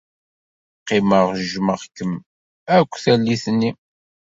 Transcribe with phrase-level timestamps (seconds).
[0.81, 2.13] Qqimeɣ jjmeɣ-kem
[2.77, 3.71] akk tallit-nni.